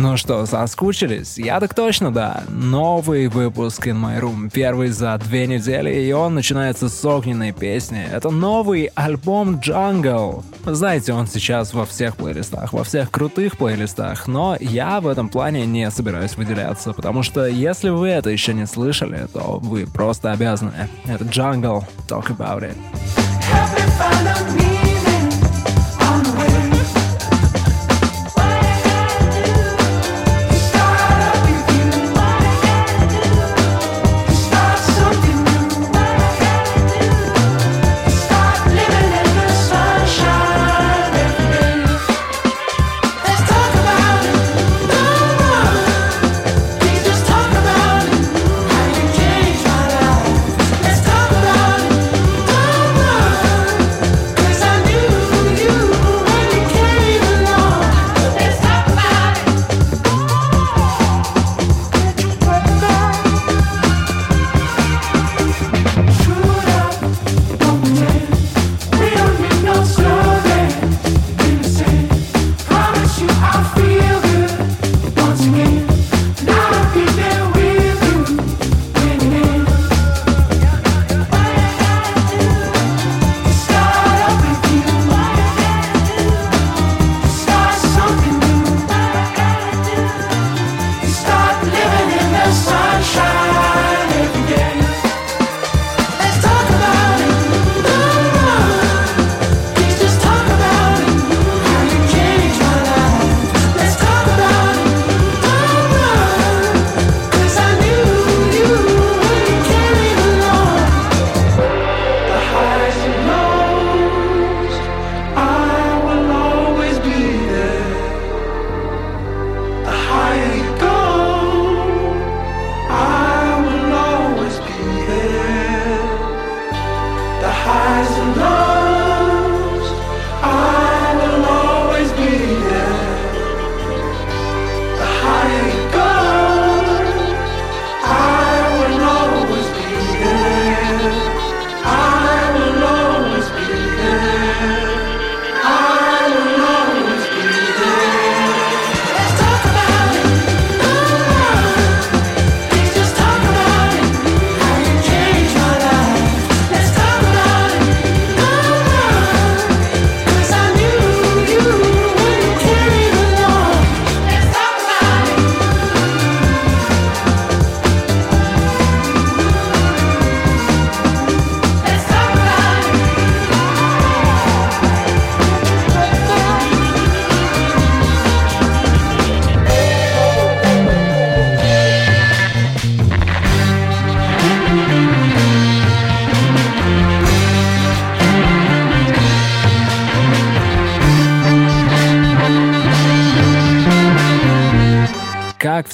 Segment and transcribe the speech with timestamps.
[0.00, 1.38] Ну что, соскучились?
[1.38, 2.44] Я так точно, да.
[2.48, 8.06] Новый выпуск In My Room, первый за две недели, и он начинается с огненной песни.
[8.08, 10.44] Это новый альбом Jungle.
[10.64, 15.66] Знаете, он сейчас во всех плейлистах, во всех крутых плейлистах, но я в этом плане
[15.66, 20.88] не собираюсь выделяться, потому что если вы это еще не слышали, то вы просто обязаны.
[21.06, 22.76] Это Jungle, Talk About It.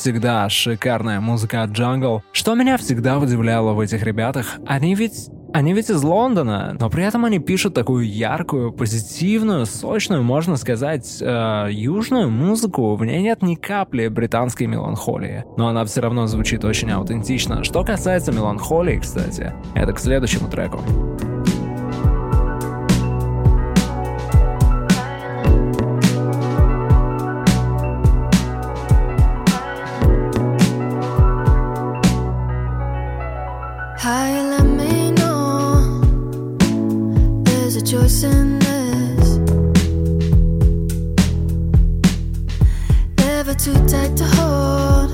[0.04, 2.20] Всегда, шикарная музыка от Jungle.
[2.30, 7.04] Что меня всегда удивляло в этих ребятах, они ведь они ведь из Лондона, но при
[7.04, 12.96] этом они пишут такую яркую, позитивную, сочную, можно сказать, э, южную музыку.
[12.96, 17.64] В ней нет ни капли британской меланхолии, но она все равно звучит очень аутентично.
[17.64, 20.80] Что касается меланхолии, кстати, это к следующему треку.
[37.74, 39.38] There's a choice in this.
[43.18, 45.10] Never too tight to hold.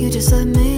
[0.00, 0.71] You just let me.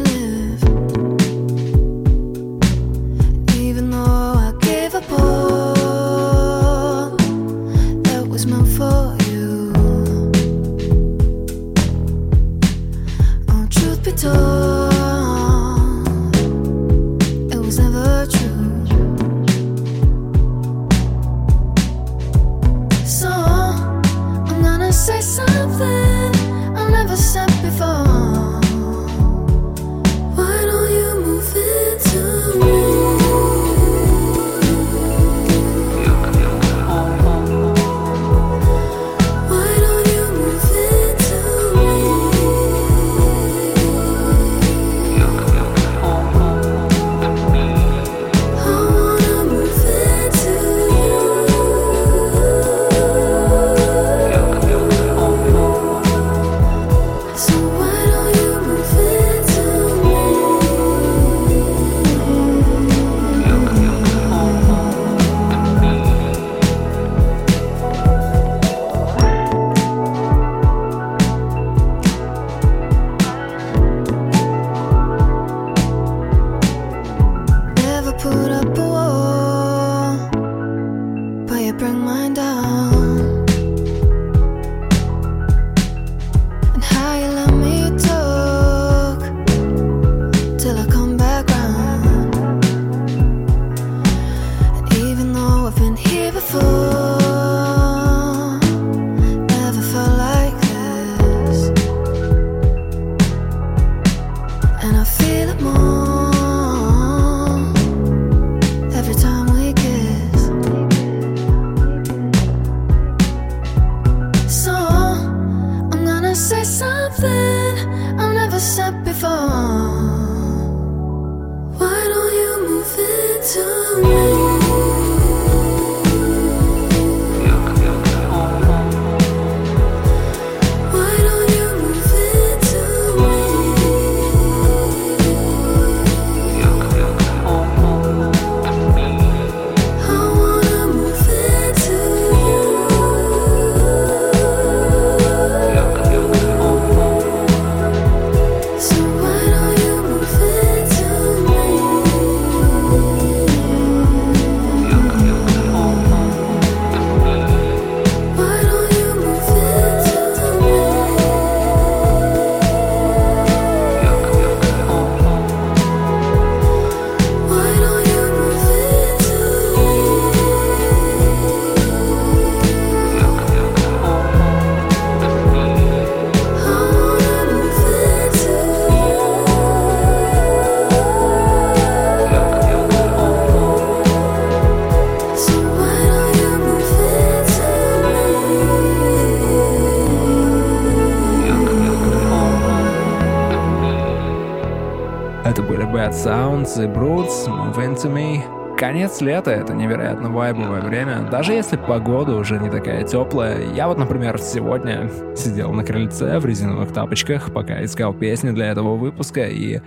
[197.24, 198.76] Brutes, Move Into Me.
[198.76, 201.26] Конец лета— это невероятно вайбовое время.
[201.30, 203.72] Даже если погода уже не такая теплая.
[203.72, 208.96] Я вот, например, сегодня сидел на крыльце в резиновых тапочках, пока искал песни для этого
[208.96, 209.80] выпуска и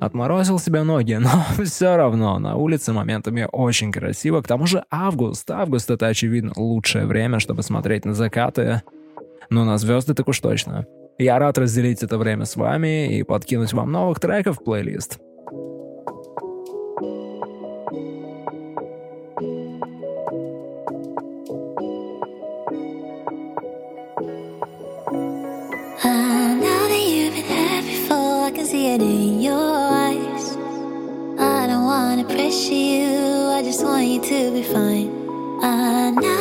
[0.00, 1.14] отморозил себе ноги.
[1.14, 1.30] Но
[1.64, 4.42] все равно на улице моментами очень красиво.
[4.42, 5.48] К тому же август.
[5.48, 8.82] Август— это, очевидно, лучшее время, чтобы смотреть на закаты.
[9.48, 10.86] Ну, на звезды так уж точно.
[11.18, 15.20] Я рад разделить это время с вами и подкинуть вам новых треков в плейлист.
[28.90, 30.56] It in your eyes.
[31.38, 35.10] I don't wanna pressure you, I just want you to be fine.
[35.62, 36.39] I now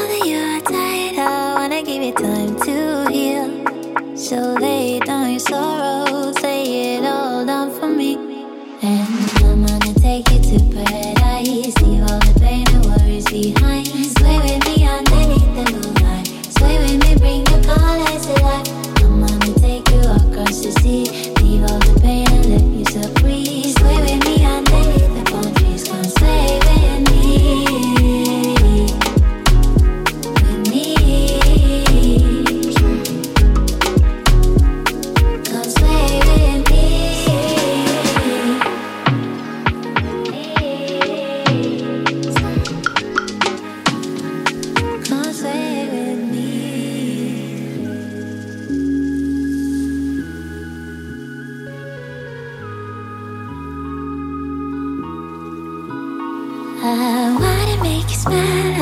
[58.20, 58.79] smile.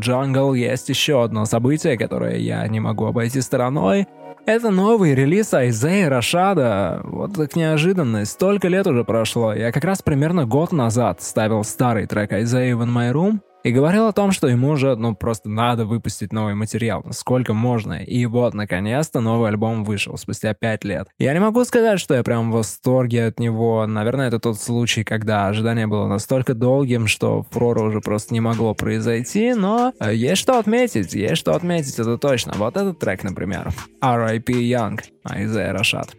[0.00, 4.06] Jungle есть еще одно событие, которое я не могу обойти стороной.
[4.46, 7.02] Это новый релиз Айзея Рашада.
[7.04, 8.24] Вот так неожиданно.
[8.24, 9.52] Столько лет уже прошло.
[9.52, 14.06] Я как раз примерно год назад ставил старый трек Айзея in My Room, и говорил
[14.06, 18.02] о том, что ему уже, ну, просто надо выпустить новый материал, сколько можно.
[18.02, 21.08] И вот, наконец-то, новый альбом вышел спустя пять лет.
[21.18, 23.86] Я не могу сказать, что я прям в восторге от него.
[23.86, 28.74] Наверное, это тот случай, когда ожидание было настолько долгим, что фурора уже просто не могло
[28.74, 32.52] произойти, но э, есть что отметить, есть что отметить, это точно.
[32.56, 33.70] Вот этот трек, например.
[34.00, 34.52] R.I.P.
[34.52, 36.14] Young, Айзея Рашад.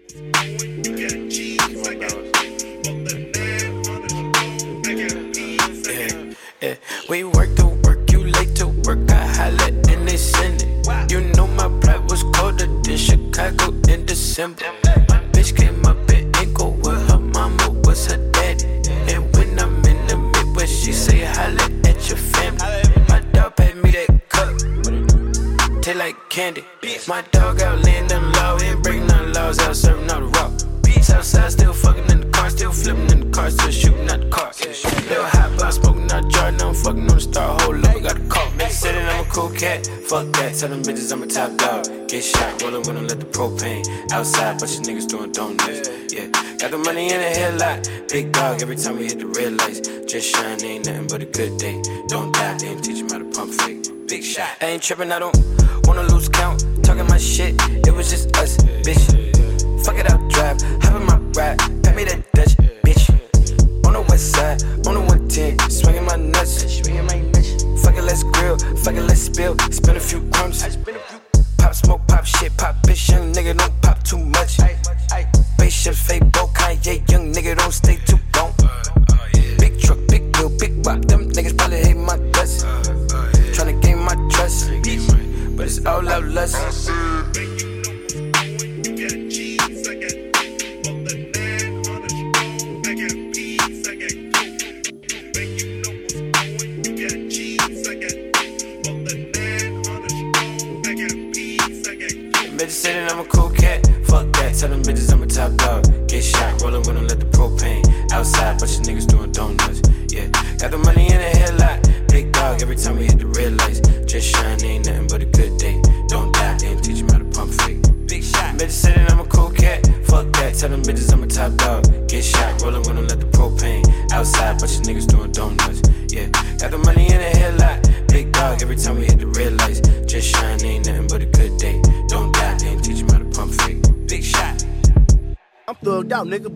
[2.01, 2.20] Yeah.
[7.09, 11.11] We work to work, you late to work, I holla and they send it.
[11.11, 14.65] You know my pride was colder than Chicago in December.
[15.09, 18.65] My bitch came up in ankle with her mama was her daddy.
[19.11, 22.59] And when I'm in the Midwest, she say holla at your family.
[23.09, 26.63] My dog paid me that cup, taste like candy.
[27.07, 30.70] My dog out them low, ain't breaking none laws out serving all the rock.
[31.13, 34.29] Outside, still fucking in the car, still flipping in the car, still shooting at the
[34.29, 34.51] car.
[35.09, 37.59] Little hot box smoking out jar, now I'm fucking on the star.
[37.61, 38.47] Hold up, I got a call.
[38.51, 39.85] Bitch said that I'm a cool cat.
[40.07, 41.85] Fuck that, tell them bitches I'm a top dog.
[42.07, 43.85] Get shot, rollin' when I let the propane.
[44.11, 45.89] Outside, bunch of niggas doing donuts.
[46.13, 46.27] Yeah,
[46.57, 48.07] got the money in the headlight.
[48.09, 49.81] Big dog, every time we hit the red lights.
[50.11, 51.81] Just shine, ain't nothing but a good day.
[52.07, 54.07] Don't die, they ain't teach him how to pump fake.
[54.07, 54.49] Big shot.
[54.61, 55.37] I ain't trippin', I don't
[55.85, 56.65] wanna lose count.
[56.83, 57.55] Talking my shit,
[57.87, 59.40] it was just us, bitch.
[59.83, 62.55] Fuck it up, drive, hop in my ride, pay me that Dutch,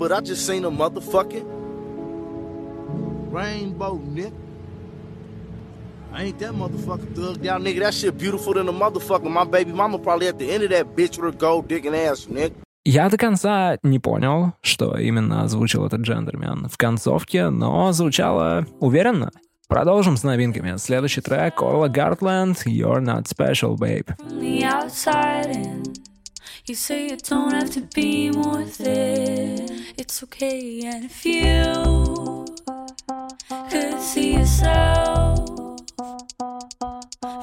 [0.07, 1.45] but I just seen a motherfucking
[3.31, 4.31] rainbow, nigga.
[6.13, 7.79] I ain't that motherfucker thugged out, nigga.
[7.79, 9.31] That shit beautiful than a motherfucker.
[9.31, 12.27] My baby mama probably at the end of that bitch with a gold digging ass,
[12.27, 12.53] nigga.
[12.85, 19.31] Я до конца не понял, что именно озвучил этот джентльмен в концовке, но звучало уверенно.
[19.67, 20.77] Продолжим с новинками.
[20.77, 24.13] Следующий трек Орла Гартленд «You're Not Special, Babe».
[26.66, 32.46] You say you don't have to be more than it's okay, and if you
[33.70, 35.50] could see yourself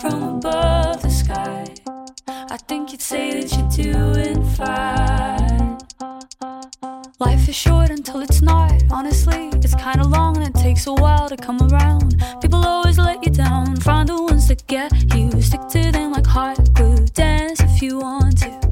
[0.00, 1.74] from above the sky,
[2.28, 5.78] I think you'd say that you're doing fine.
[7.18, 8.72] Life is short until it's not.
[8.90, 12.20] Honestly, it's kinda long and it takes a while to come around.
[12.40, 13.76] People always let you down.
[13.76, 15.30] Find the ones that get you.
[15.40, 17.06] Stick to them like hot glue.
[17.14, 18.71] Dance if you want to.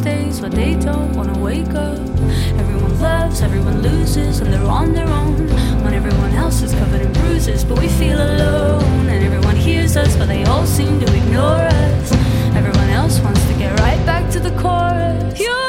[0.00, 2.00] Days where they don't wanna wake up.
[2.58, 5.36] Everyone loves, everyone loses, and they're on their own.
[5.84, 9.08] When everyone else is covered in bruises, but we feel alone.
[9.08, 12.12] And everyone hears us, but they all seem to ignore us.
[12.56, 15.38] Everyone else wants to get right back to the chorus.
[15.38, 15.61] You're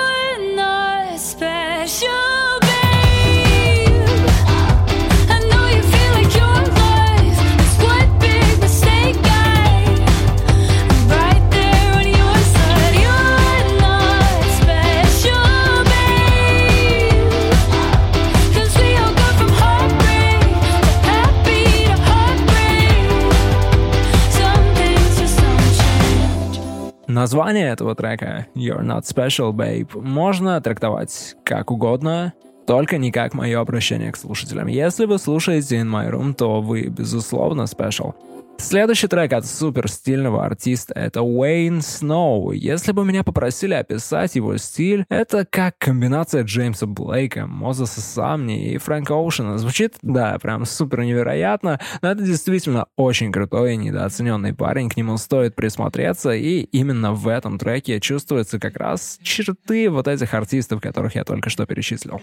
[27.24, 32.34] Название этого трека «You're Not Special, Babe» можно трактовать как угодно,
[32.68, 34.68] только не как мое обращение к слушателям.
[34.68, 38.14] Если вы слушаете In My Room, то вы, безусловно, special.
[38.58, 42.52] Следующий трек от супер стильного артиста— это Уэйн Сноу.
[42.52, 48.78] Если бы меня попросили описать его стиль, это как комбинация Джеймса Блейка, Мозеса Самни и
[48.78, 49.58] Фрэнка Оушена.
[49.58, 55.18] Звучит, да, прям супер невероятно, но это действительно очень крутой и недооцененный парень, к нему
[55.18, 61.16] стоит присмотреться, и именно в этом треке чувствуются как раз черты вот этих артистов, которых
[61.16, 62.22] я только что перечислил.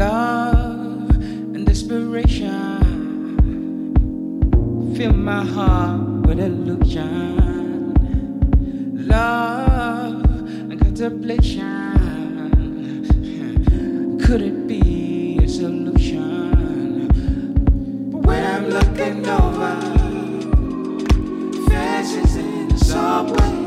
[0.00, 1.10] Love
[1.54, 2.48] and desperation.
[4.96, 7.92] Fill my heart with illusion.
[9.06, 10.24] Love
[10.70, 11.76] and contemplation.
[14.24, 17.08] Could it be a solution.
[18.10, 19.76] But when I'm looking over,
[21.68, 23.58] fashions in the subway.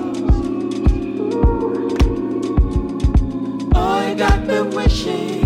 [4.15, 5.42] Got me wishing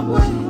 [0.00, 0.47] the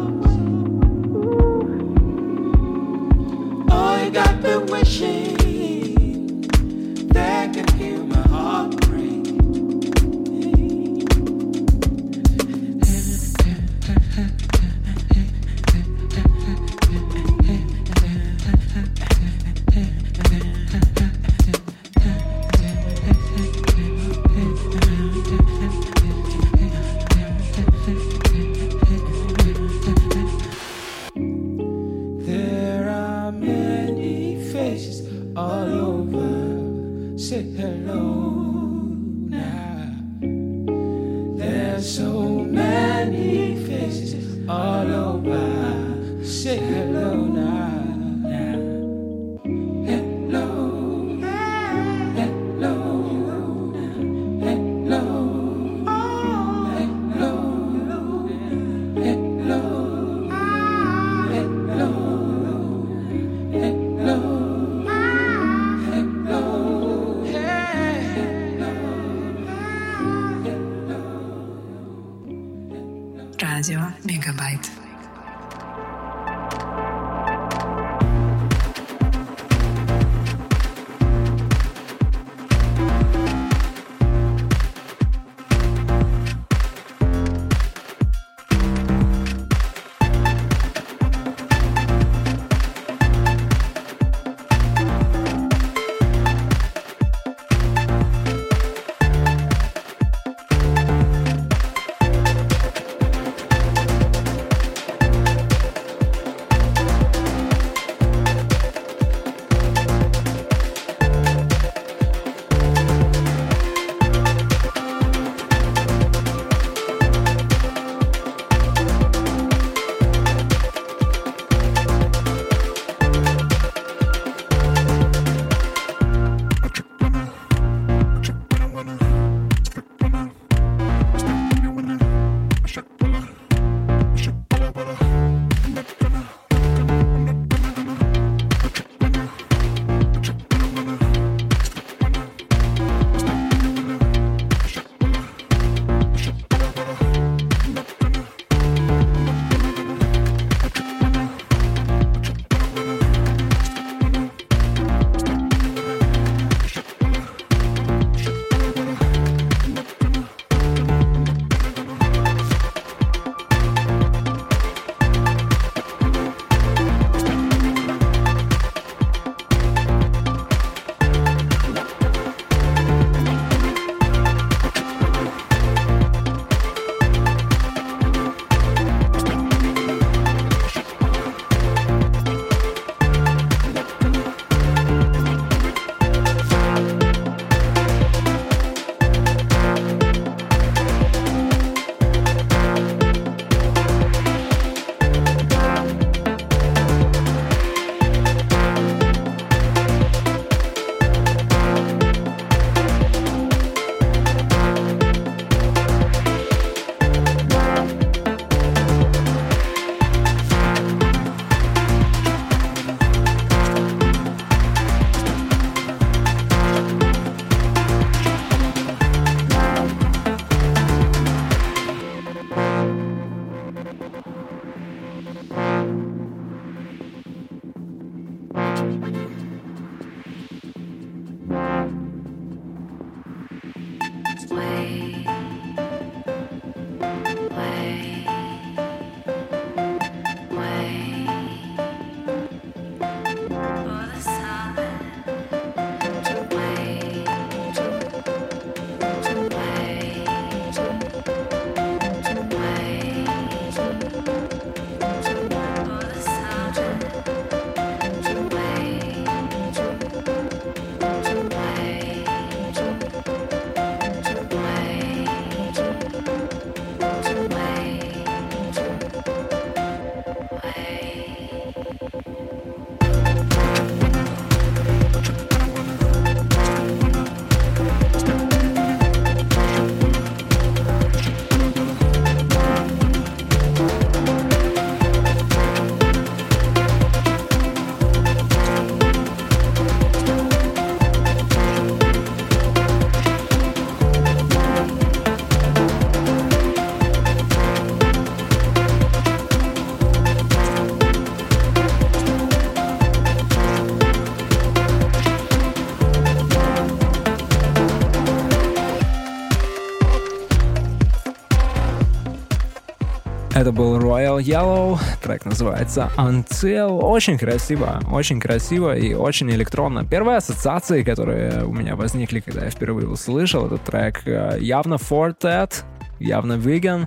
[313.78, 316.98] был Royal Yellow, трек называется Until.
[316.98, 320.04] Очень красиво, очень красиво и очень электронно.
[320.04, 325.84] Первые ассоциации, которые у меня возникли, когда я впервые услышал этот трек, э, явно Fortet,
[326.18, 327.06] явно Vegan.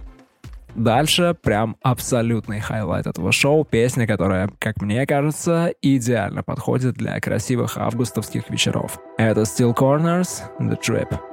[0.74, 7.76] Дальше прям абсолютный хайлайт этого шоу, песня, которая, как мне кажется, идеально подходит для красивых
[7.76, 8.98] августовских вечеров.
[9.18, 11.31] Это Steel Corners, The Trip.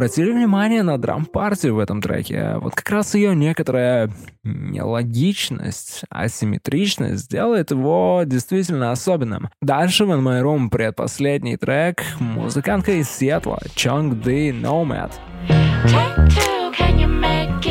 [0.00, 2.54] обратили внимание на драм-партию в этом треке.
[2.56, 4.10] Вот как раз ее некоторая
[4.44, 9.50] нелогичность, асимметричность делает его действительно особенным.
[9.60, 15.12] Дальше в In My Room предпоследний трек музыкантка из Сиэтла Чонг Ди Nomad.
[15.84, 17.69] Take two, can you make it?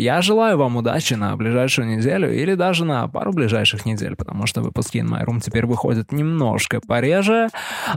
[0.00, 4.62] Я желаю вам удачи на ближайшую неделю или даже на пару ближайших недель, потому что
[4.62, 7.48] выпуски In My Room теперь выходят немножко пореже.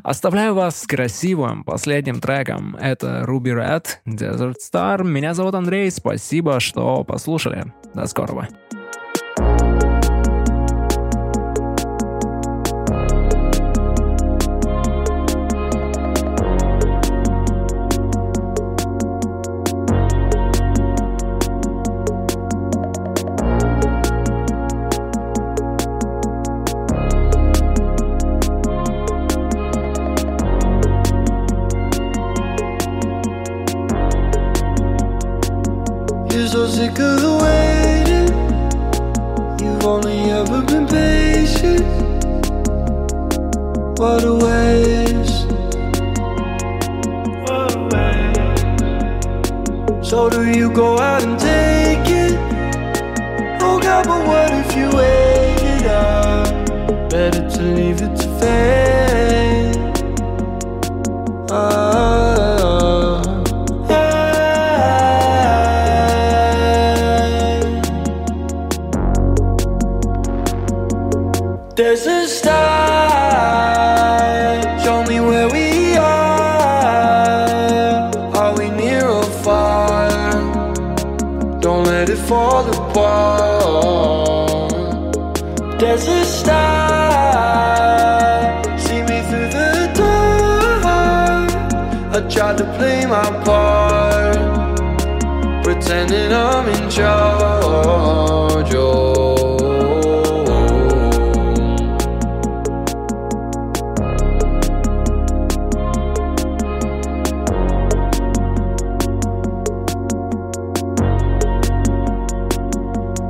[0.03, 2.75] Оставляю вас с красивым последним треком.
[2.75, 5.01] Это Ruby Red, Desert Star.
[5.05, 7.71] Меня зовут Андрей, спасибо, что послушали.
[7.93, 8.49] До скорого.
[36.53, 38.29] So sick of the waiting.
[39.59, 41.81] You've only ever been patient.
[43.97, 45.47] What a waste.
[47.45, 48.65] What a waste.
[50.07, 52.37] So do you go out and take it?
[53.59, 56.49] Oh God, but what if you waited up?
[57.09, 59.75] Better to leave it to fate.
[61.49, 61.82] Ah.
[92.33, 94.35] Tried to play my part,
[95.63, 98.73] pretending I'm in charge.
[98.73, 99.13] Oh.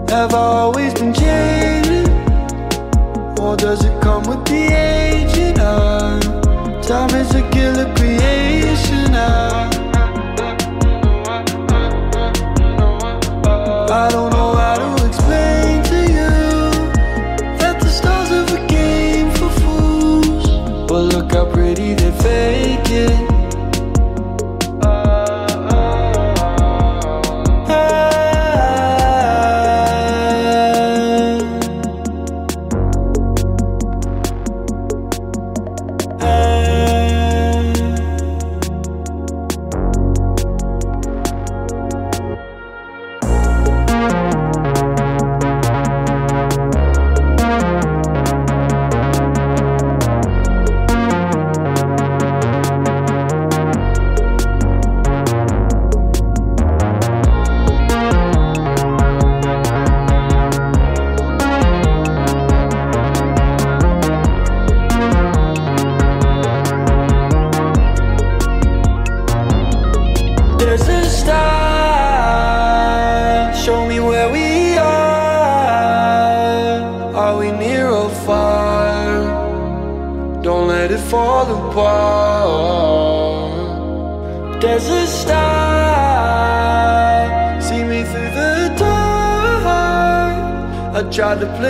[0.08, 2.08] Have I always been changing?
[3.38, 5.60] Or does it come with the aging?
[5.60, 6.22] Uh,
[6.82, 8.93] time is a killer creation.
[13.96, 14.23] I don't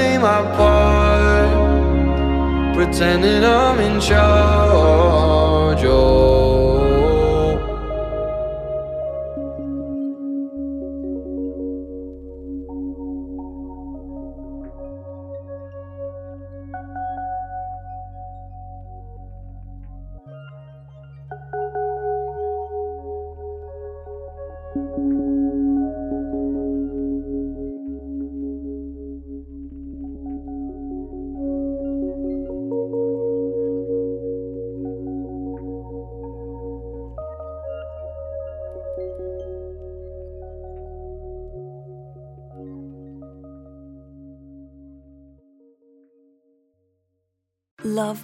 [0.04, 1.51] play my part,
[2.76, 5.84] pretending I'm in charge.
[5.86, 6.62] Oh.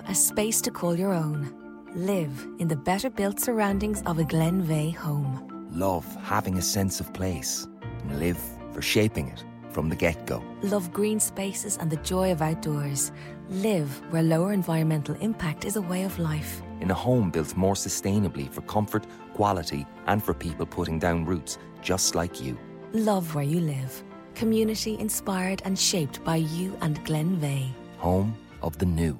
[0.10, 1.53] A space to call your own.
[1.93, 5.68] Live in the better built surroundings of a Glenveagh home.
[5.72, 7.68] Love having a sense of place
[8.01, 8.39] and live
[8.72, 10.43] for shaping it from the get go.
[10.64, 13.12] Love green spaces and the joy of outdoors.
[13.49, 16.64] Live where lower environmental impact is a way of life.
[16.82, 19.05] In a home built more sustainably for comfort,
[19.36, 22.57] quality, and for people putting down roots just like you.
[22.93, 24.03] Love where you live.
[24.34, 27.70] Community inspired and shaped by you and Glenveagh.
[27.99, 29.16] Home of the new.